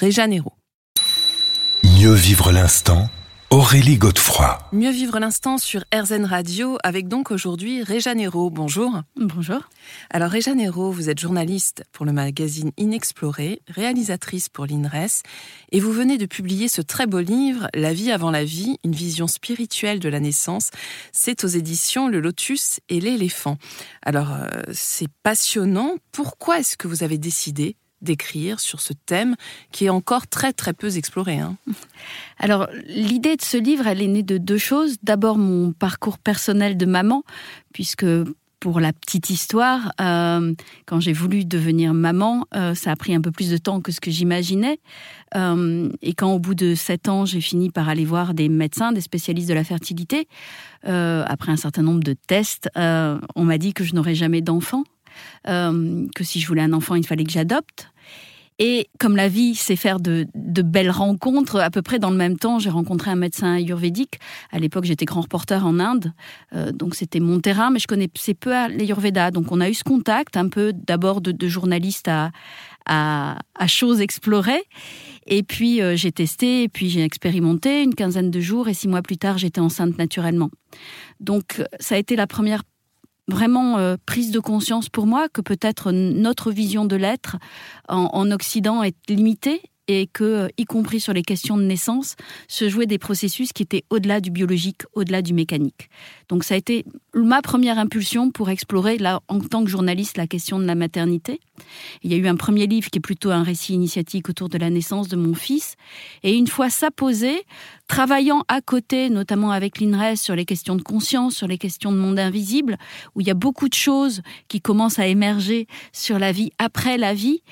Réja 0.00 0.26
Nero. 0.26 0.54
Mieux 1.84 2.14
vivre 2.14 2.52
l'instant 2.52 3.10
Aurélie 3.50 3.98
Godefroy. 3.98 4.58
Mieux 4.72 4.90
vivre 4.90 5.18
l'instant 5.18 5.58
sur 5.58 5.84
RZN 5.94 6.24
Radio 6.24 6.78
avec 6.82 7.06
donc 7.06 7.30
aujourd'hui 7.30 7.82
Réja 7.82 8.14
Nero. 8.14 8.48
Bonjour. 8.48 9.02
Bonjour. 9.16 9.60
Alors 10.08 10.30
Réja 10.30 10.54
Nero, 10.54 10.90
vous 10.90 11.10
êtes 11.10 11.18
journaliste 11.18 11.84
pour 11.92 12.06
le 12.06 12.12
magazine 12.12 12.70
Inexploré, 12.78 13.60
réalisatrice 13.68 14.48
pour 14.48 14.64
l'INRES 14.64 15.20
et 15.70 15.80
vous 15.80 15.92
venez 15.92 16.16
de 16.16 16.24
publier 16.24 16.68
ce 16.68 16.80
très 16.80 17.06
beau 17.06 17.20
livre 17.20 17.68
La 17.74 17.92
vie 17.92 18.10
avant 18.10 18.30
la 18.30 18.44
vie, 18.44 18.78
une 18.84 18.94
vision 18.94 19.26
spirituelle 19.26 20.00
de 20.00 20.08
la 20.08 20.20
naissance. 20.20 20.70
C'est 21.12 21.44
aux 21.44 21.48
éditions 21.48 22.08
Le 22.08 22.20
Lotus 22.20 22.80
et 22.88 23.00
l'éléphant. 23.00 23.58
Alors 24.00 24.32
euh, 24.32 24.46
c'est 24.72 25.10
passionnant. 25.22 25.96
Pourquoi 26.10 26.58
est-ce 26.58 26.78
que 26.78 26.88
vous 26.88 27.02
avez 27.02 27.18
décidé 27.18 27.76
d'écrire 28.02 28.60
sur 28.60 28.80
ce 28.80 28.92
thème 28.92 29.36
qui 29.72 29.86
est 29.86 29.90
encore 29.90 30.26
très 30.26 30.52
très 30.52 30.72
peu 30.72 30.96
exploré. 30.96 31.38
Hein. 31.38 31.56
Alors 32.38 32.68
l'idée 32.86 33.36
de 33.36 33.42
ce 33.42 33.56
livre, 33.56 33.86
elle 33.86 34.02
est 34.02 34.08
née 34.08 34.22
de 34.22 34.38
deux 34.38 34.58
choses. 34.58 34.96
D'abord 35.02 35.38
mon 35.38 35.72
parcours 35.72 36.18
personnel 36.18 36.76
de 36.76 36.86
maman, 36.86 37.22
puisque 37.72 38.06
pour 38.60 38.78
la 38.78 38.92
petite 38.92 39.30
histoire, 39.30 39.90
euh, 40.00 40.54
quand 40.84 41.00
j'ai 41.00 41.14
voulu 41.14 41.46
devenir 41.46 41.94
maman, 41.94 42.46
euh, 42.54 42.74
ça 42.74 42.92
a 42.92 42.96
pris 42.96 43.14
un 43.14 43.22
peu 43.22 43.32
plus 43.32 43.50
de 43.50 43.56
temps 43.56 43.80
que 43.80 43.90
ce 43.90 44.00
que 44.00 44.10
j'imaginais. 44.10 44.78
Euh, 45.34 45.88
et 46.02 46.12
quand 46.12 46.32
au 46.34 46.38
bout 46.38 46.54
de 46.54 46.74
sept 46.74 47.08
ans, 47.08 47.24
j'ai 47.24 47.40
fini 47.40 47.70
par 47.70 47.88
aller 47.88 48.04
voir 48.04 48.34
des 48.34 48.50
médecins, 48.50 48.92
des 48.92 49.00
spécialistes 49.00 49.48
de 49.48 49.54
la 49.54 49.64
fertilité, 49.64 50.28
après 50.82 51.52
un 51.52 51.56
certain 51.56 51.82
nombre 51.82 52.02
de 52.02 52.14
tests, 52.26 52.68
on 52.76 53.44
m'a 53.44 53.58
dit 53.58 53.72
que 53.72 53.84
je 53.84 53.94
n'aurais 53.94 54.14
jamais 54.14 54.40
d'enfant. 54.40 54.84
que 55.44 56.24
si 56.24 56.40
je 56.40 56.46
voulais 56.46 56.62
un 56.62 56.72
enfant, 56.72 56.94
il 56.94 57.06
fallait 57.06 57.24
que 57.24 57.32
j'adopte. 57.32 57.89
Et 58.62 58.90
comme 58.98 59.16
la 59.16 59.28
vie, 59.28 59.54
c'est 59.54 59.74
faire 59.74 60.00
de, 60.00 60.26
belles 60.34 60.90
rencontres, 60.90 61.58
à 61.58 61.70
peu 61.70 61.80
près 61.80 61.98
dans 61.98 62.10
le 62.10 62.16
même 62.16 62.36
temps, 62.36 62.58
j'ai 62.58 62.68
rencontré 62.68 63.10
un 63.10 63.16
médecin 63.16 63.54
ayurvédique. 63.54 64.20
À 64.52 64.58
l'époque, 64.58 64.84
j'étais 64.84 65.06
grand 65.06 65.22
reporter 65.22 65.64
en 65.64 65.80
Inde, 65.80 66.12
euh, 66.54 66.70
donc 66.70 66.94
c'était 66.94 67.20
mon 67.20 67.40
terrain, 67.40 67.70
mais 67.70 67.78
je 67.78 67.86
connaissais 67.86 68.34
peu 68.34 68.50
l'ayurveda. 68.50 69.30
Donc 69.30 69.50
on 69.50 69.62
a 69.62 69.70
eu 69.70 69.74
ce 69.74 69.82
contact, 69.82 70.36
un 70.36 70.48
peu 70.48 70.74
d'abord 70.74 71.22
de, 71.22 71.48
journaliste 71.48 72.08
à, 72.08 72.32
à, 72.84 73.66
choses 73.66 74.02
explorées. 74.02 74.62
Et 75.26 75.42
puis 75.42 75.80
euh, 75.80 75.96
j'ai 75.96 76.12
testé, 76.12 76.64
et 76.64 76.68
puis 76.68 76.90
j'ai 76.90 77.02
expérimenté 77.02 77.82
une 77.82 77.94
quinzaine 77.94 78.30
de 78.30 78.40
jours, 78.40 78.68
et 78.68 78.74
six 78.74 78.88
mois 78.88 79.00
plus 79.00 79.16
tard, 79.16 79.38
j'étais 79.38 79.62
enceinte 79.62 79.96
naturellement. 79.96 80.50
Donc 81.18 81.64
ça 81.78 81.94
a 81.94 81.98
été 81.98 82.14
la 82.14 82.26
première 82.26 82.62
vraiment 83.30 83.78
euh, 83.78 83.96
prise 84.06 84.30
de 84.30 84.40
conscience 84.40 84.88
pour 84.88 85.06
moi 85.06 85.28
que 85.28 85.40
peut-être 85.40 85.92
notre 85.92 86.50
vision 86.50 86.84
de 86.84 86.96
l'être 86.96 87.36
en, 87.88 88.30
Occident 88.30 88.82
est 88.82 88.96
limitée 89.08 89.62
et 89.90 90.06
que, 90.06 90.48
y 90.56 90.64
compris 90.66 91.00
sur 91.00 91.12
les 91.12 91.22
questions 91.22 91.56
de 91.56 91.64
naissance, 91.64 92.14
se 92.46 92.68
jouaient 92.68 92.86
des 92.86 92.98
processus 92.98 93.52
qui 93.52 93.64
étaient 93.64 93.82
au-delà 93.90 94.20
du 94.20 94.30
biologique, 94.30 94.82
au-delà 94.94 95.20
du 95.20 95.34
mécanique. 95.34 95.90
Donc 96.28 96.44
ça 96.44 96.54
a 96.54 96.56
été 96.56 96.84
ma 97.12 97.42
première 97.42 97.76
impulsion 97.76 98.30
pour 98.30 98.50
explorer, 98.50 98.98
là, 98.98 99.20
en 99.26 99.40
tant 99.40 99.64
que 99.64 99.70
journaliste, 99.70 100.16
la 100.16 100.28
question 100.28 100.60
de 100.60 100.64
la 100.64 100.76
maternité. 100.76 101.40
Il 102.04 102.12
y 102.12 102.14
a 102.14 102.18
eu 102.18 102.28
un 102.28 102.36
premier 102.36 102.68
livre 102.68 102.88
qui 102.88 102.98
est 102.98 103.02
plutôt 103.02 103.30
un 103.30 103.42
récit 103.42 103.74
initiatique 103.74 104.28
autour 104.28 104.48
de 104.48 104.58
la 104.58 104.70
naissance 104.70 105.08
de 105.08 105.16
mon 105.16 105.34
fils. 105.34 105.74
Et 106.22 106.36
une 106.36 106.46
fois 106.46 106.70
ça 106.70 106.92
posé, 106.92 107.42
travaillant 107.88 108.44
à 108.46 108.60
côté, 108.60 109.10
notamment 109.10 109.50
avec 109.50 109.80
l'INRES, 109.80 110.16
sur 110.16 110.36
les 110.36 110.44
questions 110.44 110.76
de 110.76 110.82
conscience, 110.82 111.34
sur 111.34 111.48
les 111.48 111.58
questions 111.58 111.90
de 111.90 111.98
monde 111.98 112.20
invisible, 112.20 112.78
où 113.16 113.20
il 113.20 113.26
y 113.26 113.30
a 113.30 113.34
beaucoup 113.34 113.68
de 113.68 113.74
choses 113.74 114.22
qui 114.46 114.60
commencent 114.60 115.00
à 115.00 115.08
émerger 115.08 115.66
sur 115.92 116.20
la 116.20 116.30
vie 116.30 116.52
après 116.58 116.96
la 116.96 117.12
vie, 117.12 117.42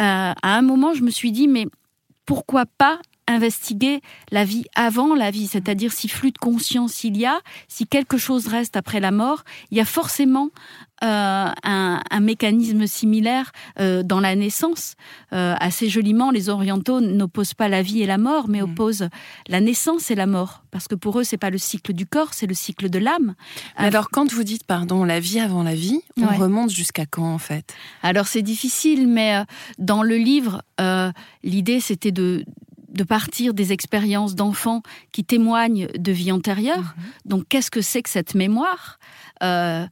euh, 0.00 0.32
à 0.42 0.58
un 0.58 0.62
moment, 0.62 0.92
je 0.92 1.02
me 1.02 1.10
suis 1.10 1.32
dit, 1.32 1.48
mais 1.48 1.66
pourquoi 2.28 2.66
pas 2.66 3.00
investiguer 3.28 4.00
la 4.32 4.44
vie 4.44 4.64
avant 4.74 5.14
la 5.14 5.30
vie, 5.30 5.46
c'est-à-dire 5.46 5.92
si 5.92 6.08
flux 6.08 6.32
de 6.32 6.38
conscience 6.38 7.04
il 7.04 7.16
y 7.16 7.26
a, 7.26 7.40
si 7.68 7.86
quelque 7.86 8.18
chose 8.18 8.48
reste 8.48 8.76
après 8.76 8.98
la 8.98 9.12
mort, 9.12 9.44
il 9.70 9.78
y 9.78 9.80
a 9.80 9.84
forcément 9.84 10.50
euh, 11.04 11.48
un, 11.62 12.20
mécanisme 12.20 12.88
similaire 12.88 13.52
euh, 13.78 14.02
dans 14.02 14.18
la 14.18 14.34
naissance. 14.34 14.96
Euh, 15.32 15.54
assez 15.60 15.88
joliment, 15.88 16.32
les 16.32 16.48
orientaux 16.48 17.00
n'opposent 17.00 17.54
pas 17.54 17.68
la 17.68 17.82
vie 17.82 18.02
et 18.02 18.06
la 18.06 18.18
mort, 18.18 18.48
mais 18.48 18.60
mm. 18.60 18.64
opposent 18.64 19.08
la 19.46 19.60
naissance 19.60 20.10
et 20.10 20.16
la 20.16 20.26
mort, 20.26 20.64
parce 20.72 20.88
que 20.88 20.96
pour 20.96 21.20
eux, 21.20 21.24
c'est 21.24 21.38
pas 21.38 21.50
le 21.50 21.58
cycle 21.58 21.92
du 21.92 22.04
corps, 22.04 22.34
c'est 22.34 22.48
le 22.48 22.54
cycle 22.54 22.90
de 22.90 22.98
l'âme. 22.98 23.34
Alors, 23.76 24.10
quand 24.10 24.32
vous 24.32 24.42
dites, 24.42 24.64
pardon, 24.64 25.04
la 25.04 25.20
vie 25.20 25.38
avant 25.38 25.62
la 25.62 25.76
vie, 25.76 26.00
on 26.20 26.26
remonte 26.26 26.70
jusqu'à 26.70 27.06
quand 27.06 27.32
en 27.32 27.38
fait? 27.38 27.74
Alors, 28.02 28.26
c'est 28.26 28.42
difficile, 28.42 29.06
mais 29.06 29.44
dans 29.78 30.02
le 30.02 30.16
livre, 30.16 30.62
l'idée 31.44 31.78
c'était 31.78 32.12
de 32.12 32.44
de 32.88 33.04
partir 33.04 33.54
des 33.54 33.72
expériences 33.72 34.34
d'enfants 34.34 34.82
qui 35.12 35.24
témoignent 35.24 35.88
de 35.88 36.12
vie 36.12 36.32
antérieure. 36.32 36.94
Mhm. 36.96 37.04
Donc, 37.26 37.44
qu'est-ce 37.48 37.70
que 37.70 37.80
c'est 37.82 38.02
que 38.02 38.10
cette 38.10 38.34
mémoire? 38.34 38.98
Euh, 39.42 39.86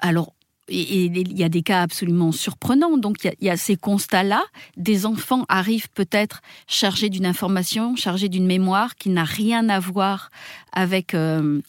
Alors, 0.00 0.32
et 0.68 1.04
il 1.06 1.38
y 1.38 1.44
a 1.44 1.48
des 1.48 1.62
cas 1.62 1.82
absolument 1.82 2.30
surprenants. 2.32 2.98
Donc, 2.98 3.24
il 3.24 3.46
y 3.46 3.50
a, 3.50 3.56
ces 3.56 3.76
constats-là. 3.76 4.42
Des 4.76 5.06
enfants 5.06 5.44
arrivent 5.48 5.88
peut-être 5.90 6.42
chargés 6.66 7.08
d'une 7.08 7.26
information, 7.26 7.96
chargés 7.96 8.28
d'une 8.28 8.46
mémoire 8.46 8.96
qui 8.96 9.08
n'a 9.08 9.24
rien 9.24 9.68
à 9.68 9.80
voir 9.80 10.30
avec, 10.72 11.14
euh, 11.14 11.60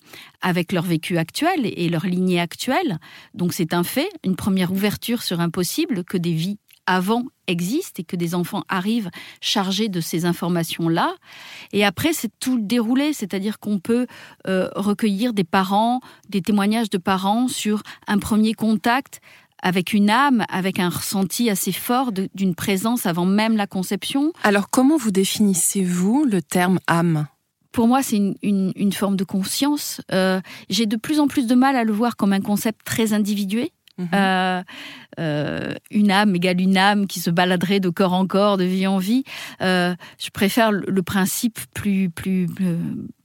avec 0.42 0.72
leur 0.72 0.84
vécu 0.84 1.18
actuel 1.18 1.62
et 1.64 1.90
leur 1.90 2.06
lignée 2.06 2.40
actuelle. 2.40 3.00
Donc, 3.34 3.54
c'est 3.54 3.74
un 3.74 3.84
fait, 3.84 4.10
une 4.26 4.36
première 4.36 4.72
ouverture 4.72 5.24
sur 5.24 5.40
un 5.40 5.50
possible 5.50 6.04
que 6.04 6.18
des 6.18 6.34
vies 6.34 6.60
avant 6.90 7.26
existe 7.46 8.00
et 8.00 8.04
que 8.04 8.16
des 8.16 8.34
enfants 8.34 8.64
arrivent 8.68 9.12
chargés 9.42 9.90
de 9.90 10.02
ces 10.02 10.26
informations-là. 10.26 11.14
Et 11.72 11.86
après, 11.86 12.14
c'est 12.14 12.32
tout 12.40 12.58
le 12.58 12.64
déroulé, 12.64 13.14
c'est-à-dire 13.14 13.60
qu'on 13.60 13.78
peut 13.78 14.08
euh, 14.48 14.70
recueillir 14.76 15.34
des 15.34 15.44
parents, 15.44 16.02
des 16.30 16.42
témoignages 16.42 16.90
de 16.90 16.98
parents 16.98 17.48
sur 17.48 17.84
un 18.08 18.18
premier 18.18 18.54
contact 18.54 19.22
avec 19.62 19.94
une 19.94 20.10
âme, 20.10 20.46
avec 20.50 20.80
un 20.80 20.90
ressenti 20.90 21.50
assez 21.52 21.72
fort 21.72 22.12
d'une 22.12 22.56
présence 22.56 23.06
avant 23.06 23.26
même 23.26 23.56
la 23.56 23.68
conception. 23.68 24.34
Alors 24.42 24.72
comment 24.72 24.98
vous 24.98 25.12
définissez-vous 25.12 26.26
le 26.26 26.42
terme 26.42 26.80
âme? 26.88 27.28
Pour 27.72 27.88
moi, 27.88 28.02
c'est 28.02 28.20
une, 28.42 28.94
forme 28.94 29.16
de 29.16 29.24
conscience. 29.24 30.02
Euh, 30.12 30.42
j'ai 30.70 30.88
de 30.88 30.96
plus 30.96 31.20
en 31.20 31.28
plus 31.28 31.46
de 31.46 31.54
mal 31.54 31.76
à 31.76 31.84
le 31.84 31.94
voir 31.94 32.16
comme 32.16 32.34
un 32.34 32.42
concept 32.42 32.84
très 32.84 33.14
individué. 33.14 33.72
Euh, 34.14 34.64
euh, 35.20 35.74
une 35.92 36.12
âme 36.12 36.36
égale 36.36 36.62
une 36.62 36.78
âme 36.78 37.08
qui 37.08 37.20
se 37.20 37.30
baladerait 37.30 37.80
de 37.80 37.90
corps 37.90 38.14
en 38.14 38.26
corps, 38.26 38.58
de 38.58 38.64
vie 38.64 38.88
en 38.88 38.98
vie. 38.98 39.24
Euh, 39.62 39.94
je 40.18 40.30
préfère 40.30 40.72
le, 40.72 41.04
principe 41.04 41.60
plus, 41.74 42.10
plus, 42.10 42.48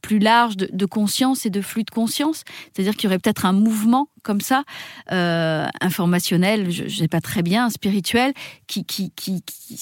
plus 0.03 0.19
large 0.19 0.57
de, 0.57 0.87
conscience 0.87 1.47
et 1.47 1.51
de 1.51 1.61
flux 1.61 1.85
de 1.85 1.91
conscience. 1.91 2.43
C'est-à-dire 2.73 2.95
qu'il 2.97 3.05
y 3.05 3.07
aurait 3.09 3.19
peut-être 3.19 3.47
un 3.47 3.53
mouvement 3.53 4.09
comme 4.23 4.41
ça, 4.41 4.65
informationnel, 5.09 6.71
je 6.71 6.85
ne 6.85 6.89
sais 6.89 7.09
pas 7.09 7.21
très 7.21 7.43
bien, 7.43 7.71
spirituel, 7.71 8.33
qui, 8.67 8.85
qui, 8.85 9.11
qui, 9.11 9.43
qui 9.43 9.79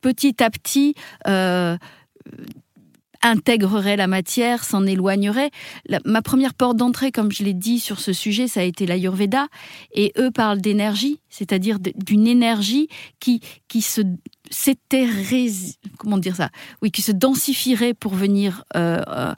petit 0.00 0.42
à 0.42 0.50
petit 0.50 0.94
intégrerait 3.24 3.96
la 3.96 4.06
matière, 4.06 4.62
s'en 4.62 4.86
éloignerait. 4.86 5.50
ma 6.04 6.22
première 6.22 6.54
porte 6.54 6.76
d'entrée, 6.76 7.10
comme 7.10 7.32
je 7.32 7.42
l'ai 7.42 7.54
dit 7.54 7.80
sur 7.80 7.98
ce 7.98 8.12
sujet, 8.12 8.46
ça 8.46 8.60
a 8.60 8.62
été 8.62 8.86
l'Ayurveda. 8.86 9.48
Et 9.92 10.12
eux 10.18 10.30
parlent 10.30 10.60
d'énergie, 10.60 11.18
c'est-à-dire 11.30 11.78
d'une 11.80 12.26
énergie 12.28 12.88
qui, 13.18 13.40
qui 13.66 13.82
se 13.82 14.02
comment 15.98 16.18
dire 16.18 16.36
ça? 16.36 16.50
Oui, 16.82 16.90
qui 16.90 17.02
se 17.02 17.12
densifierait 17.12 17.94
pour 17.94 18.14
venir 18.14 18.64
euh, 18.76 19.00
euh, 19.08 19.34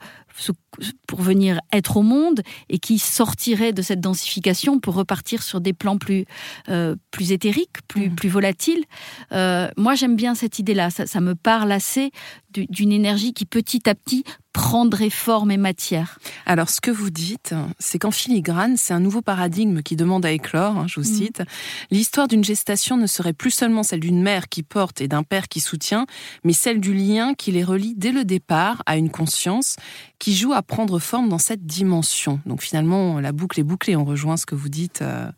pour 1.06 1.22
venir 1.22 1.60
être 1.72 1.96
au 1.96 2.02
monde 2.02 2.42
et 2.68 2.78
qui 2.78 2.98
sortirait 2.98 3.72
de 3.72 3.82
cette 3.82 4.00
densification 4.00 4.80
pour 4.80 4.94
repartir 4.94 5.42
sur 5.42 5.60
des 5.60 5.72
plans 5.72 5.98
plus, 5.98 6.26
euh, 6.68 6.96
plus 7.10 7.32
éthériques, 7.32 7.82
plus, 7.88 8.10
mmh. 8.10 8.14
plus 8.14 8.28
volatiles. 8.28 8.84
Euh, 9.32 9.68
moi, 9.76 9.94
j'aime 9.94 10.16
bien 10.16 10.34
cette 10.34 10.58
idée-là. 10.58 10.90
Ça, 10.90 11.06
ça, 11.06 11.20
me 11.20 11.34
parle 11.34 11.72
assez 11.72 12.10
d'une 12.50 12.92
énergie 12.92 13.32
qui 13.32 13.44
petit 13.44 13.88
à 13.88 13.94
petit 13.94 14.24
prendrait 14.56 15.10
forme 15.10 15.50
et 15.50 15.58
matière. 15.58 16.18
Alors, 16.46 16.70
ce 16.70 16.80
que 16.80 16.90
vous 16.90 17.10
dites, 17.10 17.54
c'est 17.78 17.98
qu'en 17.98 18.10
filigrane, 18.10 18.78
c'est 18.78 18.94
un 18.94 19.00
nouveau 19.00 19.20
paradigme 19.20 19.82
qui 19.82 19.96
demande 19.96 20.24
à 20.24 20.30
éclore, 20.30 20.78
hein, 20.78 20.86
je 20.88 20.98
vous 20.98 21.06
mm. 21.06 21.14
cite. 21.14 21.42
L'histoire 21.90 22.26
d'une 22.26 22.42
gestation 22.42 22.96
ne 22.96 23.06
serait 23.06 23.34
plus 23.34 23.50
seulement 23.50 23.82
celle 23.82 24.00
d'une 24.00 24.22
mère 24.22 24.48
qui 24.48 24.62
porte 24.62 25.02
et 25.02 25.08
d'un 25.08 25.24
père 25.24 25.48
qui 25.48 25.60
soutient, 25.60 26.06
mais 26.42 26.54
celle 26.54 26.80
du 26.80 26.94
lien 26.94 27.34
qui 27.34 27.52
les 27.52 27.62
relie 27.62 27.92
dès 27.98 28.12
le 28.12 28.24
départ 28.24 28.82
à 28.86 28.96
une 28.96 29.10
conscience 29.10 29.76
qui 30.18 30.34
joue 30.34 30.54
à 30.54 30.62
prendre 30.62 30.98
forme 31.00 31.28
dans 31.28 31.36
cette 31.36 31.66
dimension. 31.66 32.40
Donc 32.46 32.62
finalement, 32.62 33.20
la 33.20 33.32
boucle 33.32 33.60
est 33.60 33.62
bouclée, 33.62 33.94
on 33.94 34.06
rejoint 34.06 34.38
ce 34.38 34.46
que 34.46 34.54
vous 34.54 34.70
dites. 34.70 35.02
Euh. 35.02 35.30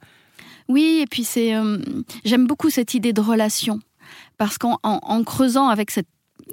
Oui, 0.69 1.00
et 1.03 1.06
puis 1.06 1.25
c'est, 1.25 1.56
euh, 1.56 1.79
j'aime 2.25 2.47
beaucoup 2.47 2.70
cette 2.70 2.94
idée 2.94 3.12
de 3.12 3.20
relation 3.20 3.81
parce 4.37 4.59
qu'en 4.59 4.79
en 4.85 5.25
creusant 5.25 5.67
avec 5.67 5.91
cette 5.91 6.06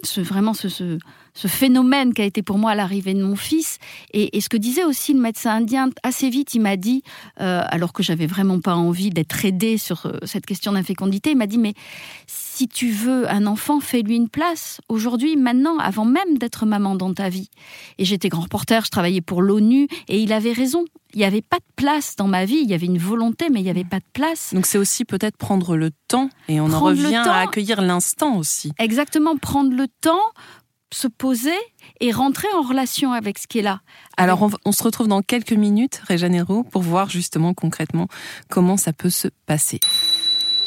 ce, 0.04 0.22
vraiment 0.22 0.54
ce, 0.54 0.70
ce, 0.70 0.98
ce, 1.36 1.48
phénomène 1.48 2.14
qui 2.14 2.22
a 2.22 2.26
été 2.26 2.42
pour 2.42 2.58
moi 2.58 2.76
l'arrivée 2.76 3.14
de 3.14 3.24
mon 3.24 3.36
fils. 3.36 3.78
Et, 4.14 4.40
ce 4.40 4.50
que 4.50 4.58
disait 4.58 4.84
aussi 4.84 5.14
le 5.14 5.20
médecin 5.20 5.56
indien, 5.56 5.90
assez 6.04 6.30
vite, 6.30 6.54
il 6.56 6.62
m'a 6.62 6.78
dit, 6.78 7.04
euh, 7.42 7.64
alors 7.68 7.94
que 7.94 8.04
j'avais 8.04 8.28
vraiment 8.28 8.60
pas 8.60 8.76
envie 8.76 9.10
d'être 9.10 9.46
aidée 9.46 9.78
sur 9.78 10.06
euh, 10.06 10.18
cette 10.24 10.46
question 10.46 10.74
d'infécondité, 10.74 11.32
il 11.32 11.38
m'a 11.38 11.48
dit, 11.48 11.58
mais 11.58 11.74
si 12.28 12.68
tu 12.68 12.90
veux 12.90 13.30
un 13.30 13.48
enfant, 13.48 13.80
fais-lui 13.80 14.16
une 14.16 14.30
place. 14.30 14.80
Aujourd'hui, 14.88 15.36
maintenant, 15.36 15.78
avant 15.78 16.06
même 16.06 16.38
d'être 16.38 16.66
maman 16.66 16.96
dans 16.96 17.14
ta 17.14 17.30
vie. 17.30 17.50
Et 17.98 18.06
j'étais 18.06 18.30
grand 18.30 18.44
reporter, 18.44 18.86
je 18.86 18.92
travaillais 18.92 19.22
pour 19.22 19.42
l'ONU, 19.42 19.88
et 20.08 20.20
il 20.20 20.32
avait 20.32 20.54
raison. 20.54 20.86
Il 21.14 21.20
n'y 21.20 21.26
avait 21.26 21.42
pas 21.42 21.58
de 21.58 21.66
place 21.76 22.16
dans 22.16 22.28
ma 22.28 22.46
vie. 22.46 22.60
Il 22.62 22.70
y 22.70 22.74
avait 22.74 22.86
une 22.86 22.98
volonté, 22.98 23.50
mais 23.50 23.60
il 23.60 23.64
n'y 23.64 23.70
avait 23.70 23.84
pas 23.84 24.00
de 24.00 24.06
place. 24.14 24.54
Donc 24.54 24.66
c'est 24.66 24.78
aussi 24.78 25.06
peut-être 25.06 25.38
prendre 25.38 25.76
le 25.76 25.92
temps, 26.08 26.30
et 26.48 26.60
on 26.60 26.72
en 26.72 26.80
revient 26.80 27.16
à 27.16 27.40
accueillir 27.40 27.82
l'instant 27.82 28.38
aussi. 28.38 28.72
Exactement, 28.80 29.38
prendre 29.38 29.74
le 29.74 29.88
temps, 30.02 30.24
se 30.96 31.08
poser 31.08 31.58
et 32.00 32.12
rentrer 32.12 32.48
en 32.56 32.62
relation 32.62 33.12
avec 33.12 33.38
ce 33.38 33.48
qui 33.48 33.60
est 33.60 33.64
là. 33.64 33.82
Alors 34.18 34.50
on, 34.66 34.72
se 34.72 34.84
retrouve 34.84 35.08
dans 35.08 35.22
quelques 35.22 35.52
minutes, 35.52 36.02
Réjanero, 36.08 36.64
pour 36.64 36.82
voir 36.82 37.10
justement 37.10 37.54
concrètement 37.54 38.08
comment 38.50 38.78
ça 38.78 38.94
peut 38.94 39.10
se 39.10 39.28
passer. 39.46 39.80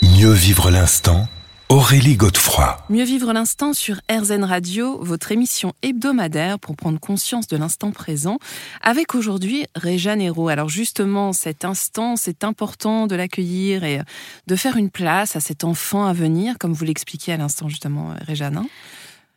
Mieux 0.02 0.32
vivre 0.32 0.70
l'instant 0.70 1.28
Aurélie 1.70 2.16
Godefroy. 2.16 2.78
Mieux 2.88 3.04
vivre 3.04 3.32
l'instant 3.34 3.74
sur 3.74 4.00
RZN 4.10 4.44
Radio, 4.44 4.98
votre 5.02 5.32
émission 5.32 5.74
hebdomadaire 5.82 6.58
pour 6.58 6.76
prendre 6.76 6.98
conscience 6.98 7.46
de 7.46 7.58
l'instant 7.58 7.90
présent, 7.90 8.38
avec 8.80 9.14
aujourd'hui 9.14 9.66
Réjeanne 9.74 10.22
Hérault. 10.22 10.48
Alors 10.48 10.70
justement, 10.70 11.34
cet 11.34 11.66
instant, 11.66 12.16
c'est 12.16 12.42
important 12.42 13.06
de 13.06 13.16
l'accueillir 13.16 13.84
et 13.84 14.00
de 14.46 14.56
faire 14.56 14.78
une 14.78 14.90
place 14.90 15.36
à 15.36 15.40
cet 15.40 15.62
enfant 15.62 16.06
à 16.06 16.14
venir, 16.14 16.56
comme 16.58 16.72
vous 16.72 16.86
l'expliquiez 16.86 17.34
à 17.34 17.36
l'instant 17.36 17.68
justement, 17.68 18.14
Réjeanne. 18.26 18.64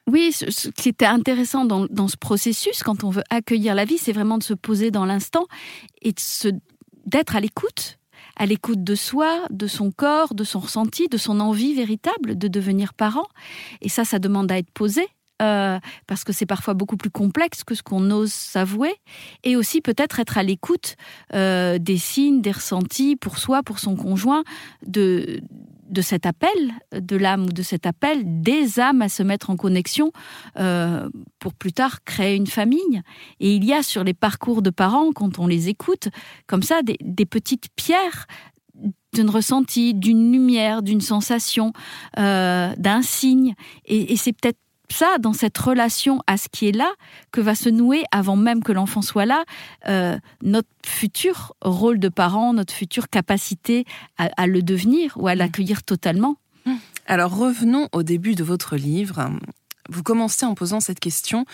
Oui, 0.08 0.32
ce 0.32 0.70
qui 0.70 0.90
était 0.90 1.06
intéressant 1.06 1.64
dans, 1.66 1.86
dans, 1.86 2.08
ce 2.08 2.18
processus, 2.18 2.84
quand 2.84 3.04
on 3.04 3.10
veut 3.10 3.24
accueillir 3.30 3.76
la 3.76 3.86
vie, 3.86 3.98
c'est 3.98 4.12
vraiment 4.12 4.38
de 4.38 4.44
se 4.44 4.54
poser 4.54 4.92
dans 4.92 5.06
l'instant 5.06 5.46
et 6.02 6.14
d'être 7.06 7.36
à 7.36 7.40
l'écoute 7.40 8.00
à 8.38 8.46
l'écoute 8.46 8.84
de 8.84 8.96
soi, 8.96 9.46
de 9.50 9.68
son 9.68 9.92
corps, 9.92 10.34
de 10.34 10.44
son 10.44 10.60
ressenti, 10.60 11.08
de 11.08 11.18
son 11.18 11.40
envie 11.40 11.74
véritable 11.74 12.38
de 12.38 12.48
devenir 12.48 12.94
parent. 12.94 13.28
Et 13.82 13.90
ça, 13.90 14.06
ça 14.06 14.20
demande 14.20 14.52
à 14.52 14.58
être 14.58 14.72
posé. 14.72 15.08
Euh, 15.42 15.80
parce 16.06 16.24
que 16.24 16.34
c'est 16.34 16.46
parfois 16.46 16.76
beaucoup 16.76 16.98
plus 16.98 17.10
complexe 17.10 17.64
que 17.64 17.74
ce 17.74 17.82
qu'on 17.82 18.12
ose 18.12 18.32
s'avouer, 18.32 18.94
et 19.44 19.56
aussi 19.56 19.82
peut-être 19.82 20.20
être 20.20 20.38
à 20.38 20.44
l'écoute 20.44 20.96
euh, 21.34 21.80
des 21.80 21.98
signes, 21.98 22.42
des 22.42 22.52
ressentis 22.52 23.16
pour 23.16 23.40
soi, 23.40 23.64
pour 23.64 23.80
son 23.80 23.96
conjoint, 23.96 24.44
de, 24.86 25.42
de 25.92 26.02
cet 26.02 26.26
appel 26.26 26.74
de 26.94 27.16
l'âme 27.16 27.44
ou 27.44 27.52
de 27.52 27.62
cet 27.62 27.86
appel 27.86 28.24
des 28.42 28.80
âmes 28.80 29.02
à 29.02 29.10
se 29.10 29.24
mettre 29.24 29.50
en 29.50 29.56
connexion 29.56 30.12
euh, 30.58 31.10
pour 31.40 31.54
plus 31.54 31.74
tard 31.74 32.04
créer 32.04 32.36
une 32.36 32.48
famille. 32.48 33.02
Et 33.40 33.54
il 33.54 33.64
y 33.66 33.74
a 33.74 33.84
sur 33.84 34.04
les 34.04 34.14
parcours 34.14 34.62
de 34.62 34.70
parents, 34.70 35.12
quand 35.12 35.40
on 35.40 35.48
les 35.48 35.70
écoute, 35.70 36.10
comme 36.48 36.64
ça, 36.64 36.82
des, 36.82 37.26
petites 37.26 37.68
pierres 37.76 38.26
d'un 39.14 39.30
ressenti, 39.30 39.94
d'une 39.94 40.32
lumière, 40.32 40.82
d'une 40.82 41.02
sensation, 41.02 41.74
euh, 42.18 42.74
d'un 42.78 43.02
signe. 43.02 43.54
et 43.86 44.16
c'est 44.16 44.34
peut-être 44.34 44.58
ça, 44.92 45.18
dans 45.20 45.34
cette 45.34 45.58
relation 45.58 46.22
à 46.28 46.38
ce 46.38 46.48
qui 46.50 46.68
est 46.68 46.72
là, 46.72 46.92
que 47.32 47.42
va 47.42 47.56
se 47.56 47.70
nouer, 47.70 48.04
avant 48.12 48.36
même 48.36 48.64
que 48.64 48.72
l'enfant 48.72 49.02
soit 49.02 49.26
là, 49.26 49.44
euh, 49.88 50.18
notre 50.42 50.70
futur 50.86 51.54
rôle 51.62 52.00
de 52.00 52.10
parent, 52.10 52.54
notre 52.54 52.74
future 52.74 53.10
capacité 53.10 53.86
à, 54.18 54.48
le 54.48 54.62
devenir 54.62 55.14
ou 55.18 55.28
à 55.28 55.36
l'accueillir 55.36 55.84
totalement. 55.84 56.38
Alors 57.08 57.36
revenons 57.36 57.88
au 57.92 58.04
début 58.04 58.36
de 58.36 58.44
votre 58.44 58.76
livre. 58.76 59.30
Vous 59.90 60.04
commencez 60.04 60.46
en 60.46 60.54
posant 60.54 60.80
cette 60.80 61.00
question, 61.00 61.46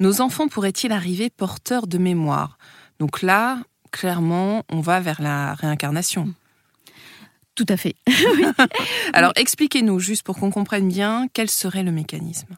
nos 0.00 0.20
enfants 0.20 0.48
pourraient-ils 0.48 0.92
arriver 0.92 1.30
porteurs 1.30 1.86
de 1.86 1.98
mémoire? 1.98 2.58
Donc 2.98 3.22
là, 3.22 3.58
clairement, 3.92 4.64
on 4.70 4.80
va 4.80 5.00
vers 5.00 5.22
la 5.22 5.54
réincarnation. 5.54 6.34
Tout 7.54 7.66
à 7.68 7.76
fait. 7.76 7.94
Alors 9.12 9.32
expliquez-nous, 9.36 9.98
juste 9.98 10.22
pour 10.24 10.36
qu'on 10.36 10.50
comprenne 10.50 10.88
bien, 10.88 11.26
quel 11.32 11.48
serait 11.48 11.82
le 11.82 11.92
mécanisme? 11.92 12.56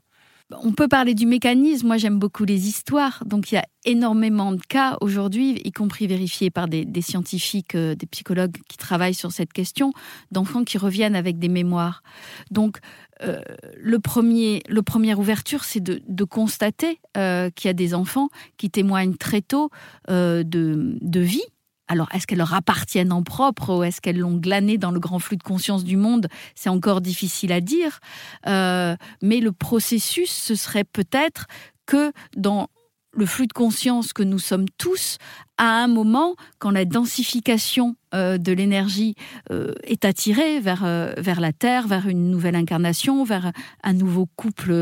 On 0.51 0.73
peut 0.73 0.89
parler 0.89 1.15
du 1.15 1.27
mécanisme. 1.27 1.87
Moi, 1.87 1.97
j'aime 1.99 2.19
beaucoup 2.19 2.45
les 2.45 2.69
histoires. 2.69 3.23
Donc, 3.27 3.53
il 3.53 3.57
y 3.57 3.59
a 3.59 3.67
énormément 3.85 4.53
de 4.53 4.61
cas 4.61 4.97
aujourd'hui, 5.01 5.61
y 5.65 5.73
compris 5.73 6.07
vérifiés 6.07 6.51
par 6.51 6.69
des, 6.69 6.87
scientifiques, 7.03 7.75
euh, 7.75 7.95
des 7.95 8.07
psychologues 8.07 8.57
qui 8.69 8.77
travaillent 8.77 9.15
sur 9.15 9.33
cette 9.33 9.53
question, 9.53 9.93
d'enfants 10.33 10.65
qui 10.65 10.79
reviennent 10.79 11.17
avec 11.17 11.39
des 11.39 11.49
mémoires. 11.49 12.03
Donc, 12.51 12.79
euh, 13.23 13.41
le 13.77 13.99
premier, 13.99 14.63
le 14.69 14.83
première 14.83 15.19
ouverture, 15.19 15.65
c'est 15.65 15.83
de, 15.83 16.25
constater 16.25 17.01
euh, 17.17 17.51
qu'il 17.51 17.69
y 17.69 17.71
a 17.71 17.75
des 17.75 17.95
enfants 17.95 18.29
qui 18.57 18.71
témoignent 18.71 19.17
très 19.17 19.41
tôt 19.41 19.71
de 20.09 21.21
vie 21.21 21.43
alors, 21.89 22.09
est-ce 22.15 22.27
qu'elles 22.27 22.39
leur 22.39 22.55
appartiennent 22.55 23.13
en 23.13 23.23
propre 23.23 23.75
ou 23.75 23.83
est-ce 23.83 24.01
qu'elles 24.01 24.19
l'ont 24.19 24.37
glané 24.37 24.77
dans 24.77 24.91
le 24.91 25.01
grand 25.01 25.19
flux 25.19 25.39
de 25.39 25.43
conscience 25.43 25.85
du 25.85 25.97
monde? 25.97 26.29
C'est 26.55 26.69
encore 26.69 27.01
difficile 27.01 27.51
à 27.51 27.61
dire. 27.61 28.01
Euh, 28.47 28.95
mais 29.23 29.41
le 29.41 29.53
processus, 29.53 30.31
ce 30.31 30.55
serait 30.55 30.85
peut-être 30.85 31.47
que 31.87 32.13
dans 32.37 32.69
le 33.13 33.27
flux 33.27 33.47
de 33.47 33.53
conscience 33.53 34.13
que 34.13 34.23
nous 34.23 34.39
sommes 34.39 34.69
tous, 34.77 35.17
à 35.57 35.83
un 35.83 35.89
moment, 35.89 36.37
quand 36.59 36.71
la 36.71 36.85
densification 36.85 37.97
euh, 38.15 38.39
de 38.39 38.53
l'énergie 38.53 39.15
euh, 39.51 39.75
est 39.85 40.05
attirée 40.05 40.61
vers, 40.61 40.85
euh, 40.85 41.13
vers 41.19 41.41
la 41.41 41.53
Terre, 41.53 41.87
vers 41.87 42.09
une 42.09 42.31
nouvelle 42.31 42.57
incarnation, 42.57 43.23
vers 43.25 43.53
un 43.83 43.93
nouveau 43.93 44.27
couple 44.37 44.73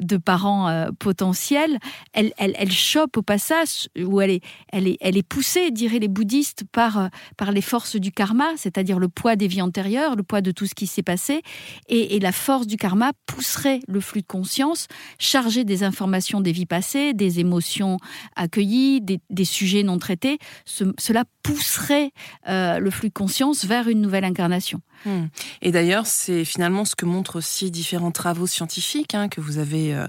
de 0.00 0.16
parents 0.16 0.86
potentiels, 0.98 1.78
elle, 2.12 2.32
elle, 2.38 2.54
elle, 2.56 2.70
chope 2.70 3.16
au 3.16 3.22
passage, 3.22 3.88
ou 3.98 4.20
elle 4.20 4.30
est, 4.30 4.40
elle 4.72 4.86
est, 4.86 4.96
elle 5.00 5.16
est 5.16 5.26
poussée, 5.26 5.70
diraient 5.70 5.98
les 5.98 6.08
bouddhistes, 6.08 6.64
par, 6.70 7.10
par 7.36 7.52
les 7.52 7.62
forces 7.62 7.96
du 7.96 8.12
karma, 8.12 8.46
c'est-à-dire 8.56 8.98
le 8.98 9.08
poids 9.08 9.36
des 9.36 9.48
vies 9.48 9.62
antérieures, 9.62 10.16
le 10.16 10.22
poids 10.22 10.40
de 10.40 10.50
tout 10.50 10.66
ce 10.66 10.74
qui 10.74 10.86
s'est 10.86 11.02
passé, 11.02 11.42
et, 11.88 12.20
la 12.20 12.32
force 12.32 12.66
du 12.66 12.76
karma 12.76 13.12
pousserait 13.26 13.80
le 13.88 14.00
flux 14.00 14.20
de 14.20 14.26
conscience, 14.26 14.86
chargé 15.18 15.64
des 15.64 15.82
informations 15.82 16.40
des 16.40 16.52
vies 16.52 16.66
passées, 16.66 17.14
des 17.14 17.40
émotions 17.40 17.98
accueillies, 18.36 19.00
des, 19.00 19.44
sujets 19.44 19.82
non 19.82 19.98
traité, 19.98 20.38
cela 20.64 21.24
pousserait 21.42 22.12
euh, 22.52 22.78
le 22.78 22.90
flux 22.90 23.08
de 23.08 23.14
conscience 23.14 23.64
vers 23.64 23.88
une 23.88 24.00
nouvelle 24.00 24.24
incarnation. 24.24 24.80
Hmm. 25.06 25.26
Et 25.62 25.72
d'ailleurs, 25.72 26.06
c'est 26.06 26.44
finalement 26.44 26.84
ce 26.84 26.94
que 26.94 27.06
montrent 27.06 27.36
aussi 27.36 27.70
différents 27.70 28.10
travaux 28.10 28.46
scientifiques 28.46 29.14
hein, 29.14 29.28
que 29.28 29.40
vous 29.40 29.58
avez 29.58 29.94
euh, 29.94 30.06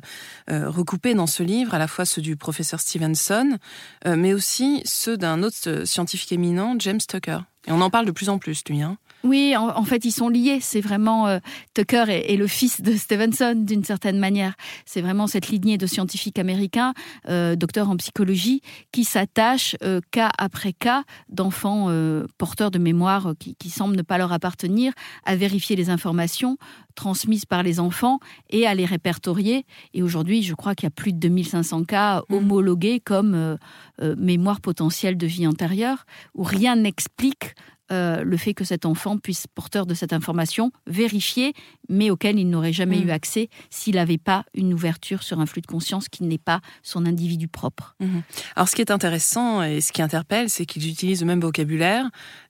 euh, 0.52 0.70
recoupés 0.70 1.14
dans 1.14 1.28
ce 1.28 1.42
livre, 1.42 1.74
à 1.74 1.80
la 1.80 1.88
fois 1.88 2.06
ceux 2.06 2.22
du 2.22 2.36
professeur 2.36 2.80
Stevenson, 2.80 3.58
mais 4.06 4.34
aussi 4.34 4.82
ceux 4.86 5.18
d'un 5.18 5.42
autre 5.44 5.86
scientifique 5.86 6.32
éminent, 6.32 6.76
James 6.80 7.00
Tucker. 7.00 7.40
Et 7.68 7.72
on 7.72 7.82
en 7.82 7.90
parle 7.90 8.06
de 8.06 8.12
plus 8.12 8.30
en 8.30 8.38
plus, 8.38 8.64
lui. 8.68 8.82
Hein. 8.82 8.98
Oui, 9.24 9.56
en, 9.56 9.84
fait, 9.86 10.04
ils 10.04 10.12
sont 10.12 10.28
liés. 10.28 10.60
C'est 10.60 10.82
vraiment 10.82 11.28
euh, 11.28 11.40
Tucker 11.74 12.06
est, 12.10 12.36
le 12.36 12.46
fils 12.46 12.82
de 12.82 12.94
Stevenson 12.98 13.54
d'une 13.56 13.86
certaine 13.86 14.20
manière. 14.20 14.54
C'est 14.86 15.02
vraiment 15.02 15.28
cette 15.28 15.48
lignée 15.48 15.78
de 15.78 15.88
scientifiques 15.88 16.40
américains, 16.40 16.94
euh, 17.30 17.56
docteurs 17.56 17.90
en 17.90 17.96
psychologie, 17.96 18.62
qui 18.92 19.06
s'attachent 19.06 19.78
euh, 19.82 20.02
cas 20.12 20.30
après 20.38 20.74
cas 20.74 21.04
d'enfants 21.30 21.64
porteurs 22.38 22.70
de 22.70 22.80
mémoire 22.80 23.34
qui, 23.40 23.56
qui, 23.56 23.70
semblent 23.70 23.96
ne 23.96 24.02
pas 24.02 24.18
leur 24.18 24.34
appartenir, 24.34 24.92
à 25.26 25.36
vérifier 25.38 25.76
les 25.76 25.90
informations 25.90 26.58
transmises 26.96 27.46
par 27.46 27.64
les 27.64 27.80
enfants 27.80 28.20
et 28.50 28.68
à 28.68 28.76
les 28.76 28.86
répertorier. 28.86 29.66
Et 29.94 30.04
aujourd'hui, 30.04 30.44
je 30.44 30.54
crois 30.54 30.76
qu'il 30.76 30.86
y 30.86 30.88
a 30.88 30.92
plus 30.92 31.14
de 31.14 31.20
2500 31.20 31.86
cas 31.86 32.20
mmh. 32.20 32.34
homologués 32.34 33.00
comme 33.00 33.58
mémoire 34.18 34.60
potentielle 34.60 35.18
de 35.18 35.28
vie 35.28 35.48
antérieure, 35.48 36.06
où 36.36 36.44
rien 36.44 36.76
n'explique 36.76 37.56
euh, 37.94 38.24
le 38.24 38.38
fait 38.38 38.54
que 38.54 38.64
cet 38.64 38.86
enfant 38.86 39.18
puisse, 39.18 39.48
porteur 39.48 39.86
de 39.86 39.94
cette 39.94 40.12
information, 40.14 40.72
vérifier, 40.88 41.54
mais 41.90 42.10
auquel 42.10 42.40
il 42.40 42.50
n'aurait 42.50 42.74
jamais 42.74 43.00
Mm. 43.00 43.08
eu 43.08 43.12
accès 43.12 43.50
s'il 43.70 43.96
n'avait 43.96 44.18
pas 44.18 44.46
une 44.54 44.74
ouverture 44.74 45.24
sur 45.24 45.40
un 45.40 45.46
flux 45.46 45.62
de 45.62 45.68
conscience 45.68 46.10
qui 46.10 46.24
n'est 46.24 46.38
pas 46.38 46.62
son 46.82 47.06
individu 47.06 47.48
propre. 47.48 47.96
Alors, 48.56 48.68
ce 48.68 48.76
qui 48.76 48.82
est 48.82 48.92
intéressant 48.92 49.64
et 49.64 49.80
ce 49.82 49.92
qui 49.92 50.02
interpelle, 50.02 50.50
c'est 50.50 50.66
qu'ils 50.66 50.90
utilisent 50.90 51.22
le 51.22 51.28
même 51.28 51.42
vocabulaire 51.42 52.10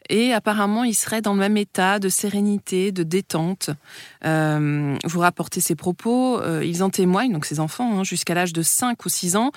et 0.09 0.33
apparemment, 0.33 0.83
ils 0.83 0.93
seraient 0.93 1.21
dans 1.21 1.33
le 1.33 1.39
même 1.39 1.57
état 1.57 1.99
de 1.99 2.09
sérénité, 2.09 2.91
de 2.91 3.03
détente. 3.03 3.69
Euh, 4.25 4.95
vous 5.03 5.19
rapportez 5.19 5.61
ces 5.61 5.75
propos, 5.75 6.39
euh, 6.41 6.63
ils 6.63 6.83
en 6.83 6.89
témoignent, 6.89 7.33
donc 7.33 7.45
ces 7.45 7.59
enfants, 7.59 7.99
hein, 7.99 8.03
jusqu'à 8.03 8.33
l'âge 8.33 8.53
de 8.53 8.61
5 8.61 9.05
ou 9.05 9.09
6 9.09 9.35
ans, 9.35 9.51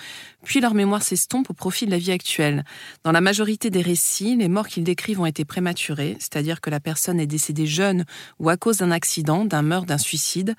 puis 0.45 0.61
leur 0.61 0.75
mémoire 0.75 1.03
s'estompe 1.03 1.50
au 1.50 1.55
profit 1.55 1.87
de 1.87 1.91
la 1.91 1.99
vie 1.99 2.12
actuelle. 2.12 2.65
Dans 3.05 3.12
la 3.12 3.21
majorité 3.21 3.71
des 3.71 3.83
récits, 3.83 4.37
les 4.37 4.49
morts 4.49 4.69
qu'ils 4.69 4.85
décrivent 4.85 5.21
ont 5.21 5.26
été 5.26 5.45
prématurées, 5.45 6.17
c'est-à-dire 6.21 6.61
que 6.61 6.71
la 6.71 6.81
personne 6.81 7.19
est 7.21 7.26
décédée 7.26 7.67
jeune 7.67 8.05
ou 8.38 8.49
à 8.49 8.57
cause 8.57 8.79
d'un 8.79 8.91
accident, 8.91 9.45
d'un 9.45 9.62
meurtre, 9.62 9.87
d'un 9.87 9.99
suicide. 9.99 10.55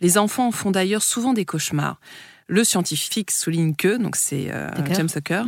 Les 0.00 0.18
enfants 0.18 0.48
en 0.48 0.52
font 0.52 0.70
d'ailleurs 0.70 1.02
souvent 1.02 1.32
des 1.32 1.44
cauchemars. 1.44 2.00
Le 2.46 2.64
scientifique 2.64 3.30
souligne 3.30 3.74
que, 3.74 3.96
donc 3.96 4.16
c'est 4.16 4.48
euh. 4.50 4.68
James 4.94 5.06
Tucker, 5.08 5.42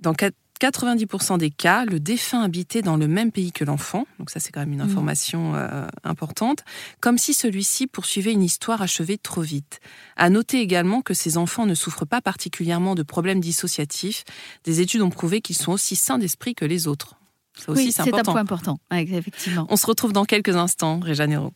dans 0.00 0.12
quat- 0.14 0.30
90% 0.66 1.38
des 1.38 1.50
cas, 1.50 1.84
le 1.84 1.98
défunt 1.98 2.42
habitait 2.42 2.82
dans 2.82 2.96
le 2.96 3.08
même 3.08 3.32
pays 3.32 3.50
que 3.50 3.64
l'enfant, 3.64 4.06
donc 4.20 4.30
ça 4.30 4.38
c'est 4.38 4.52
quand 4.52 4.60
même 4.60 4.72
une 4.72 4.78
Mhm. 4.82 4.88
information 4.90 5.54
euh, 5.56 5.86
importante, 6.04 6.64
comme 7.00 7.18
si 7.18 7.34
celui-ci 7.34 7.86
poursuivait 7.88 8.32
une 8.32 8.42
histoire 8.44 8.80
achevée 8.80 9.18
trop 9.18 9.40
vite. 9.42 9.80
À 10.16 10.30
noter 10.30 10.60
également 10.60 11.02
que 11.02 11.14
ces 11.14 11.36
enfants 11.36 11.66
ne 11.66 11.74
souffrent 11.74 12.06
pas 12.06 12.20
particulièrement 12.20 12.94
de 12.94 13.02
problèmes 13.02 13.40
dissociatifs. 13.40 14.24
Des 14.64 14.80
études 14.80 15.02
ont 15.02 15.10
prouvé 15.10 15.40
qu'ils 15.40 15.56
sont 15.56 15.72
aussi 15.72 15.96
sains 15.96 16.18
d'esprit 16.18 16.54
que 16.54 16.64
les 16.64 16.86
autres. 16.86 17.16
Ça 17.58 17.72
aussi 17.72 17.86
oui, 17.86 17.92
c'est 17.92 18.02
un 18.02 18.22
point 18.22 18.36
important, 18.36 18.78
Ouais, 18.90 19.02
effectivement. 19.02 19.66
On 19.68 19.76
se 19.76 19.84
retrouve 19.86 20.12
dans 20.12 20.24
quelques 20.24 20.56
instants, 20.56 21.00
Réja 21.00 21.26
Nero. 21.26 21.52